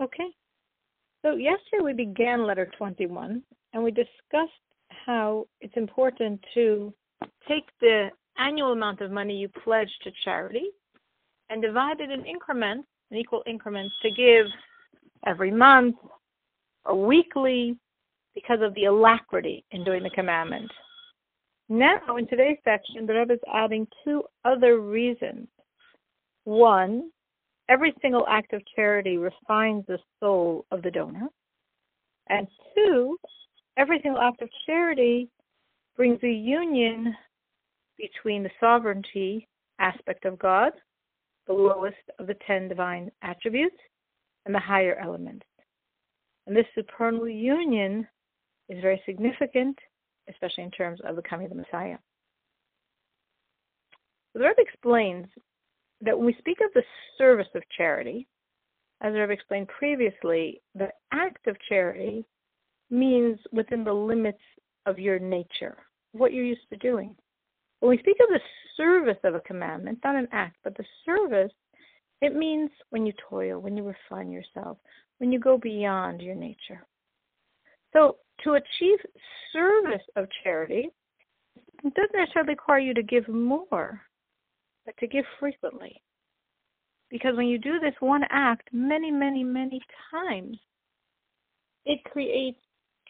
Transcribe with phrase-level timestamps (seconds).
[0.00, 0.28] Okay.
[1.22, 4.50] So yesterday we began letter 21 and we discussed
[4.88, 6.92] how it's important to
[7.46, 8.08] take the
[8.38, 10.70] annual amount of money you pledge to charity
[11.50, 14.46] and divide it in increments, in equal increments, to give
[15.26, 15.96] every month
[16.86, 17.76] or weekly
[18.34, 20.70] because of the alacrity in doing the commandment.
[21.68, 25.46] Now, in today's section, the Rebbe is adding two other reasons.
[26.44, 27.10] One,
[27.70, 31.28] every single act of charity refines the soul of the donor.
[32.28, 33.16] And two,
[33.76, 35.28] every single act of charity
[35.96, 37.14] brings a union
[37.96, 39.46] between the sovereignty
[39.78, 40.72] aspect of God,
[41.46, 43.76] the lowest of the ten divine attributes,
[44.46, 45.46] and the higher elements.
[46.46, 48.06] And this supernal union
[48.68, 49.78] is very significant,
[50.28, 51.98] especially in terms of the coming of the Messiah.
[54.34, 55.26] The Rebbe explains
[56.00, 56.82] that when we speak of the
[57.18, 58.26] service of charity,
[59.02, 62.24] as I've explained previously, the act of charity
[62.90, 64.42] means within the limits
[64.86, 65.76] of your nature,
[66.12, 67.14] what you're used to doing.
[67.80, 68.40] When we speak of the
[68.76, 71.52] service of a commandment, not an act, but the service,
[72.20, 74.78] it means when you toil, when you refine yourself,
[75.18, 76.84] when you go beyond your nature.
[77.92, 78.98] So, to achieve
[79.52, 80.88] service of charity,
[81.84, 84.00] it doesn't necessarily require you to give more,
[84.86, 86.02] but to give frequently.
[87.10, 90.58] Because when you do this one act many, many, many times,
[91.84, 92.58] it creates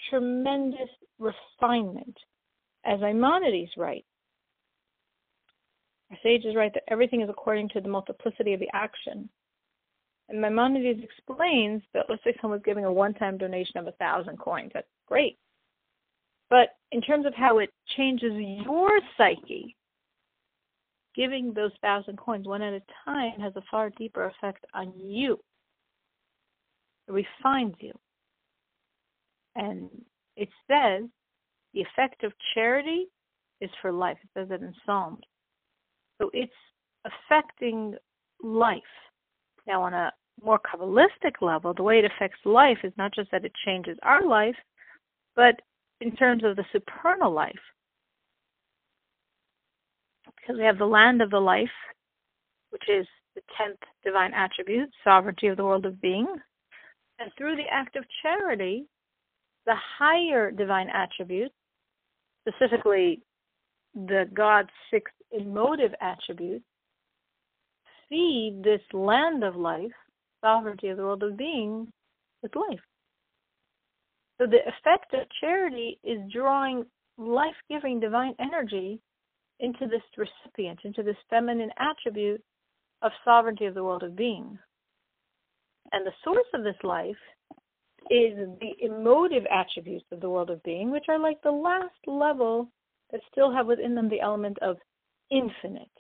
[0.09, 2.17] tremendous refinement.
[2.85, 4.07] As Maimonides writes,
[6.11, 9.29] our sages write that everything is according to the multiplicity of the action.
[10.29, 14.71] And Maimonides explains that let's say someone's giving a one-time donation of a thousand coins.
[14.73, 15.39] That's great.
[16.49, 19.77] But in terms of how it changes your psyche,
[21.15, 25.39] giving those thousand coins one at a time has a far deeper effect on you.
[27.09, 27.93] It refines you.
[29.57, 29.91] And
[30.37, 31.09] it says
[31.75, 33.07] the effect of charity
[33.61, 34.19] is for life.
[34.23, 35.25] It says it in Psalms.
[36.21, 36.53] So it's
[37.05, 37.97] affecting
[38.43, 38.83] life.
[39.67, 40.13] Now, on a
[40.43, 44.27] more Kabbalistic level, the way it affects life is not just that it changes our
[44.27, 44.57] life,
[45.37, 45.61] but
[46.01, 47.55] in terms of the supernal life.
[50.57, 51.69] We have the land of the life,
[52.71, 56.27] which is the tenth divine attribute, sovereignty of the world of being.
[57.19, 58.87] And through the act of charity,
[59.67, 61.55] the higher divine attributes,
[62.47, 63.23] specifically
[63.95, 66.63] the God's sixth emotive attribute,
[68.09, 69.93] feed this land of life,
[70.43, 71.93] sovereignty of the world of being,
[72.43, 72.81] with life.
[74.39, 76.87] So the effect of charity is drawing
[77.19, 79.01] life giving divine energy
[79.61, 82.43] into this recipient, into this feminine attribute
[83.03, 84.59] of sovereignty of the world of being.
[85.93, 87.17] And the source of this life
[88.11, 92.71] is the emotive attributes of the world of being, which are like the last level
[93.13, 94.77] that still have within them the element of
[95.31, 95.91] infinite.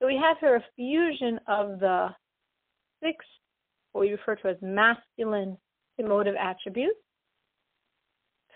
[0.00, 2.08] So we have here a fusion of the
[3.02, 3.24] six,
[3.92, 5.56] what we refer to as masculine
[5.98, 6.98] emotive attributes,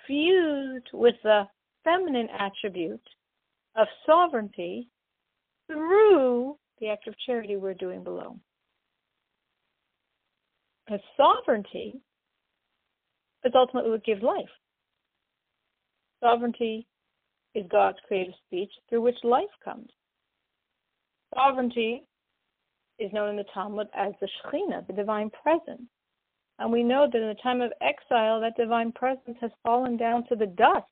[0.07, 1.45] fused with the
[1.85, 3.01] feminine attribute
[3.77, 4.89] of sovereignty
[5.67, 8.37] through the act of charity we're doing below.
[10.87, 12.01] Because sovereignty
[13.45, 14.49] is ultimately what gives life.
[16.23, 16.87] Sovereignty
[17.55, 19.89] is God's creative speech through which life comes.
[21.35, 22.05] Sovereignty
[22.99, 25.89] is known in the Talmud as the Shekhinah, the divine presence.
[26.59, 30.27] And we know that in the time of exile, that divine presence has fallen down
[30.29, 30.87] to the dust.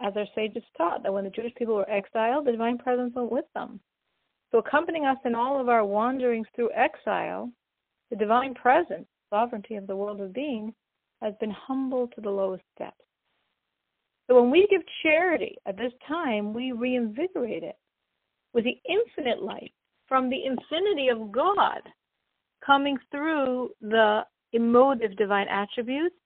[0.00, 3.30] As our sages taught, that when the Jewish people were exiled, the divine presence went
[3.30, 3.80] with them.
[4.50, 7.50] So, accompanying us in all of our wanderings through exile,
[8.08, 10.74] the divine presence, sovereignty of the world of being,
[11.20, 12.96] has been humbled to the lowest depths.
[14.26, 17.76] So, when we give charity at this time, we reinvigorate it
[18.54, 19.72] with the infinite light
[20.08, 21.80] from the infinity of God
[22.64, 24.22] coming through the
[24.52, 26.16] emotive divine attributes,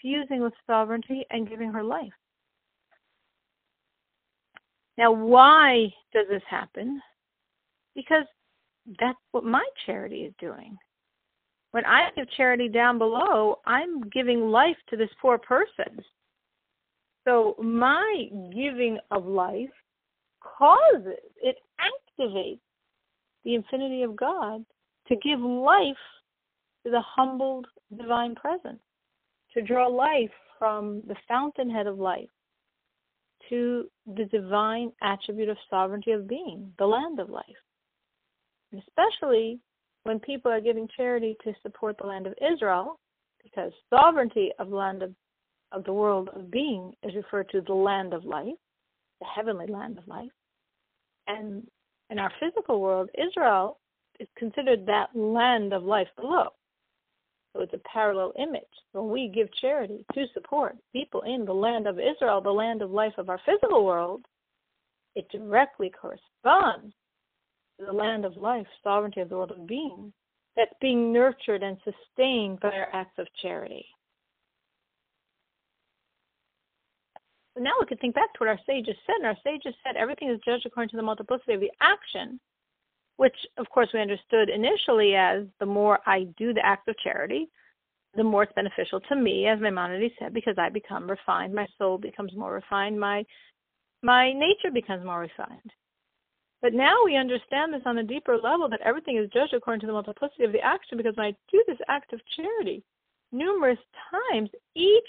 [0.00, 2.12] fusing with sovereignty, and giving her life.
[4.98, 7.00] Now, why does this happen?
[7.94, 8.24] Because
[9.00, 10.76] that's what my charity is doing.
[11.72, 16.02] When I give charity down below, I'm giving life to this poor person.
[17.26, 19.68] So my giving of life
[20.40, 22.60] causes, it activates
[23.44, 24.64] the infinity of God
[25.08, 25.96] to give life
[26.84, 27.66] to the humbled
[27.96, 28.80] divine presence,
[29.52, 32.28] to draw life from the fountainhead of life
[33.48, 37.44] to the divine attribute of sovereignty of being, the land of life.
[38.72, 39.60] And especially
[40.04, 42.98] when people are giving charity to support the land of Israel,
[43.42, 45.12] because sovereignty of the land of,
[45.72, 48.54] of the world of being is referred to the land of life,
[49.20, 50.30] the heavenly land of life.
[51.26, 51.66] And
[52.10, 53.78] in our physical world, Israel
[54.20, 56.48] is considered that land of life below.
[57.56, 58.62] So it's a parallel image.
[58.92, 62.90] When we give charity to support people in the land of Israel, the land of
[62.90, 64.26] life of our physical world,
[65.14, 66.94] it directly corresponds
[67.78, 70.12] to the land of life, sovereignty of the world of being,
[70.54, 73.86] that's being nurtured and sustained by our acts of charity.
[77.58, 80.28] Now we can think back to what our sages said, and our sages said everything
[80.28, 82.38] is judged according to the multiplicity of the action,
[83.16, 87.48] which of course we understood initially as the more I do the act of charity,
[88.14, 91.98] the more it's beneficial to me, as Maimonides said, because I become refined, my soul
[91.98, 93.24] becomes more refined, my
[94.02, 95.72] my nature becomes more refined.
[96.62, 99.86] But now we understand this on a deeper level that everything is judged according to
[99.86, 102.82] the multiplicity of the action because when I do this act of charity
[103.32, 103.78] numerous
[104.10, 105.04] times, each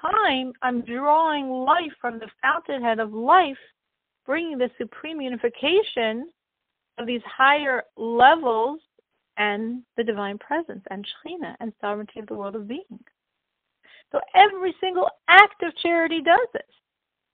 [0.00, 3.58] time I'm drawing life from the fountainhead of life,
[4.26, 6.30] bringing the supreme unification
[6.98, 8.80] of these higher levels
[9.36, 13.00] and the divine presence and Shekhinah and sovereignty of the world of being.
[14.12, 16.62] So every single act of charity does this.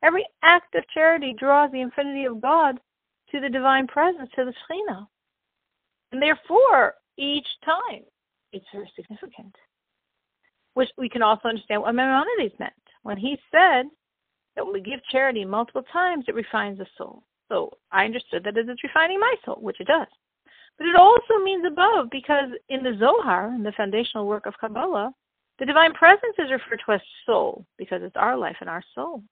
[0.03, 2.81] Every act of charity draws the infinity of God
[3.31, 5.07] to the divine presence, to the Shekhinah.
[6.11, 8.03] And therefore, each time,
[8.53, 9.55] it's very significant.
[10.75, 12.73] Which we can also understand what Maimonides meant
[13.03, 13.85] when he said
[14.57, 17.23] that when we give charity multiple times, it refines the soul.
[17.53, 20.07] So I understood that it's refining my soul, which it does.
[20.79, 25.13] But it also means above, because in the Zohar, in the foundational work of Kabbalah,
[25.59, 29.23] the divine presence is referred to as soul, because it's our life and our soul.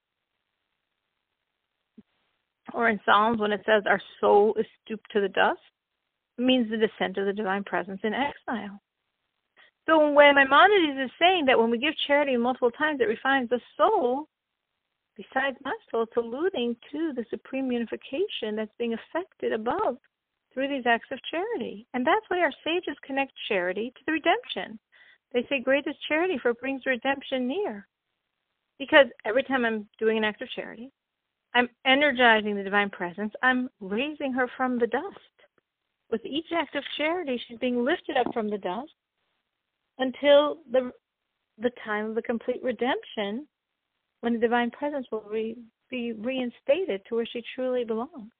[2.74, 5.58] Or in Psalms, when it says our soul is stooped to the dust,
[6.38, 8.82] it means the descent of the divine presence in exile.
[9.88, 13.60] So when Maimonides is saying that when we give charity multiple times, it refines the
[13.78, 14.28] soul,
[15.20, 15.56] besides
[15.90, 19.96] soul, it's alluding to the supreme unification that's being effected above
[20.52, 21.86] through these acts of charity.
[21.94, 24.78] And that's why our sages connect charity to the redemption.
[25.32, 27.86] They say great is charity for it brings redemption near.
[28.78, 30.90] Because every time I'm doing an act of charity,
[31.54, 33.32] I'm energizing the divine presence.
[33.42, 35.04] I'm raising her from the dust.
[36.10, 38.90] With each act of charity, she's being lifted up from the dust
[39.98, 40.90] until the
[41.58, 43.46] the time of the complete redemption,
[44.20, 45.56] when the divine presence will re,
[45.90, 48.30] be reinstated to where she truly belongs.